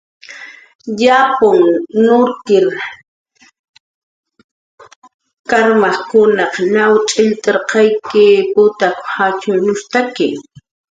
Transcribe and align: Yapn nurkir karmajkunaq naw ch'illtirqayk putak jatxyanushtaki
Yapn 1.03 1.59
nurkir 2.05 2.65
karmajkunaq 5.49 6.53
naw 6.73 6.91
ch'illtirqayk 7.09 7.95
putak 8.53 8.95
jatxyanushtaki 9.13 10.29